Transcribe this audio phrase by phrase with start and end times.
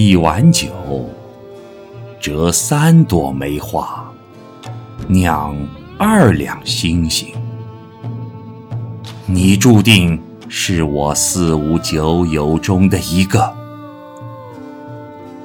[0.00, 0.68] 一碗酒，
[2.20, 4.08] 折三朵梅花，
[5.08, 5.56] 酿
[5.98, 7.26] 二两星星。
[9.26, 10.16] 你注定
[10.48, 13.52] 是我四五九友中的一个，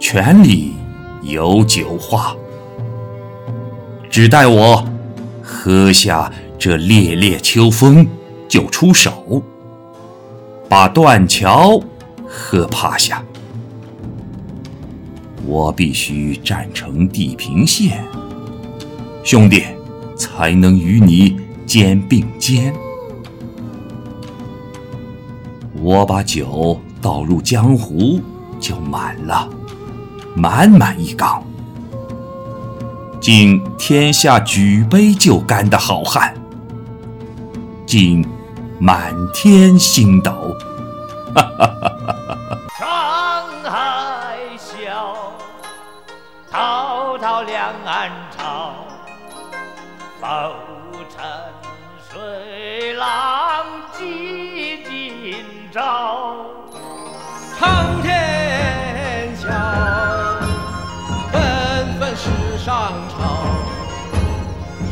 [0.00, 0.74] 泉里
[1.22, 2.34] 有酒话，
[4.10, 4.84] 只待我
[5.40, 8.04] 喝下这烈烈秋风，
[8.48, 9.40] 就出手，
[10.68, 11.80] 把断桥
[12.26, 13.22] 喝趴下。
[15.44, 18.04] 我必须站成地平线，
[19.24, 19.64] 兄弟，
[20.16, 22.72] 才能与你肩并肩。
[25.74, 28.20] 我把酒倒入江湖，
[28.60, 29.48] 就满了，
[30.36, 31.42] 满满一缸，
[33.20, 36.34] 敬天下举杯就干的好汉，
[37.86, 38.24] 敬
[38.78, 40.30] 满天星斗。
[41.34, 42.58] 哈哈哈哈哈！
[42.78, 44.19] 沧海，
[46.50, 48.74] 滔滔两岸潮，
[50.20, 50.26] 浮
[51.08, 51.24] 沉
[52.10, 56.34] 水浪几今朝。
[57.56, 59.48] 苍天笑，
[61.30, 63.18] 纷纷世上潮，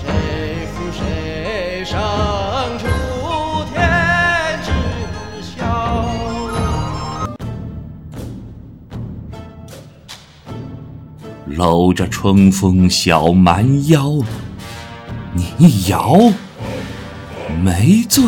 [0.00, 2.00] 谁负谁胜
[11.46, 14.22] 搂着春风小蛮腰，
[15.32, 16.16] 你一摇，
[17.62, 18.22] 没醉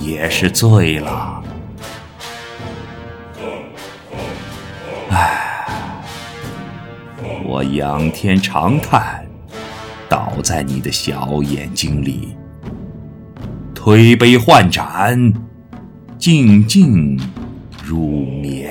[0.00, 1.42] 也是醉了。
[5.10, 5.66] 唉，
[7.44, 9.26] 我仰天长叹，
[10.08, 12.34] 倒在你的小眼睛里，
[13.74, 15.32] 推杯换盏，
[16.18, 17.20] 静静
[17.84, 18.70] 入眠。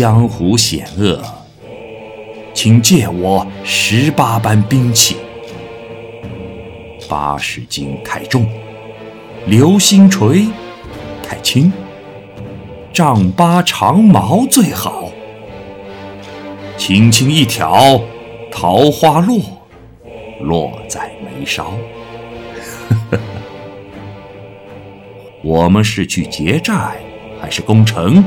[0.00, 1.22] 江湖险恶，
[2.54, 5.16] 请借我十八般兵器：
[7.06, 8.46] 八十斤太重，
[9.44, 10.46] 流星锤
[11.22, 11.70] 太轻，
[12.94, 15.10] 丈八长矛最好。
[16.78, 18.00] 轻轻一挑，
[18.50, 19.38] 桃花落，
[20.40, 21.74] 落在眉梢。
[25.44, 26.96] 我们是去劫寨，
[27.38, 28.24] 还是攻城？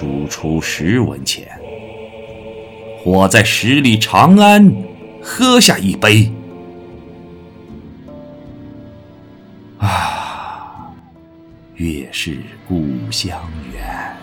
[0.00, 1.48] 输出十文钱，
[3.04, 4.72] 我在十里长安
[5.20, 6.30] 喝下一杯。
[9.78, 10.94] 啊，
[11.74, 12.38] 月是
[12.68, 13.36] 故乡
[13.72, 14.16] 圆，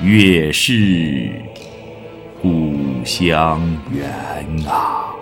[0.00, 1.30] 月是
[2.42, 3.60] 故乡
[3.94, 4.10] 圆
[4.68, 5.14] 啊！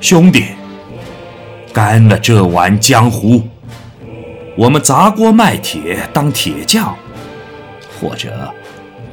[0.00, 0.44] 兄弟，
[1.72, 3.42] 干了这碗江湖！
[4.58, 6.92] 我们砸锅卖铁当铁匠，
[8.00, 8.52] 或者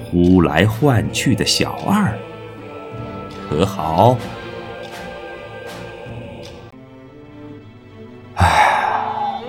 [0.03, 2.17] 呼来唤去的小二，
[3.47, 4.17] 可好？
[8.38, 9.39] 唉，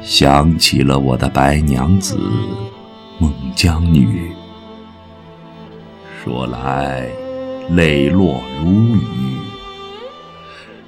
[0.00, 2.16] 想起了我的白娘子
[3.18, 4.30] 孟姜女，
[6.22, 7.08] 说来
[7.70, 9.00] 泪落如雨，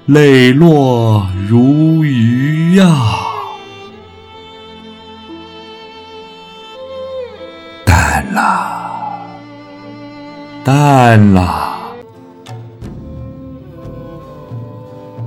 [0.07, 3.24] 泪落如雨呀！
[10.65, 11.95] 淡了，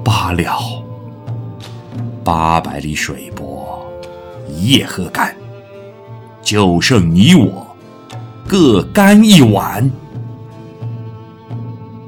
[0.04, 0.84] 罢了。
[2.24, 3.86] 八百里水泊，
[4.50, 5.36] 一夜喝干，
[6.42, 7.68] 就剩你我
[8.48, 9.88] 各干一碗。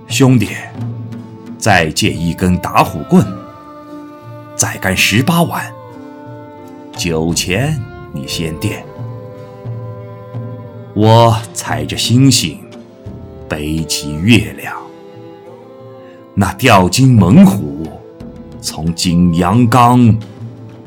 [0.07, 0.49] 兄弟，
[1.59, 3.23] 再借一根打虎棍，
[4.55, 5.71] 再干十八碗。
[6.97, 7.79] 酒钱
[8.11, 8.83] 你先垫。
[10.95, 12.59] 我踩着星星，
[13.49, 14.73] 背起月亮。
[16.35, 17.85] 那吊睛猛虎
[18.61, 20.17] 从景阳冈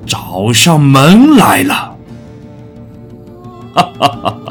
[0.07, 1.97] 找上门来了，
[3.75, 4.42] 哈哈哈哈哈！